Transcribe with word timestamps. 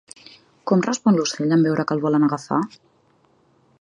Com 0.71 0.81
respon 0.85 1.19
l'ocell 1.19 1.53
en 1.57 1.67
veure 1.67 1.85
que 1.91 1.99
el 1.99 2.01
volen 2.07 2.29
agafar? 2.29 2.59